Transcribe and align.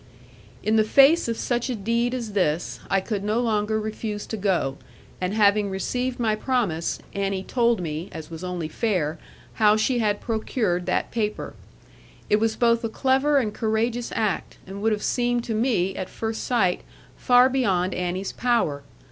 In 0.63 0.77
the 0.77 0.83
face 0.83 1.27
of 1.27 1.37
such 1.37 1.69
a 1.69 1.75
deed 1.75 2.15
as 2.15 2.31
this, 2.31 2.79
I 2.89 3.01
could 3.01 3.23
no 3.23 3.39
longer 3.39 3.79
refuse 3.79 4.25
to 4.25 4.35
go; 4.35 4.79
and 5.21 5.35
having 5.35 5.69
received 5.69 6.19
my 6.19 6.33
promise, 6.33 6.97
Annie 7.13 7.43
told 7.43 7.79
me 7.79 8.09
(as 8.11 8.31
was 8.31 8.43
only 8.43 8.67
fair) 8.67 9.19
how 9.61 9.77
she 9.77 9.99
had 9.99 10.19
procured 10.19 10.87
that 10.87 11.11
paper. 11.11 11.53
It 12.31 12.37
was 12.37 12.55
both 12.55 12.83
a 12.83 12.89
clever 12.89 13.37
and 13.37 13.53
courageous 13.53 14.11
act; 14.15 14.57
and 14.65 14.81
would 14.81 14.91
have 14.91 15.03
seemed 15.03 15.43
to 15.43 15.53
me, 15.53 15.95
at 15.95 16.09
first 16.09 16.43
sight, 16.45 16.81
far 17.15 17.47
beyond 17.47 17.93
Annie's 17.93 18.31
power. 18.31 18.81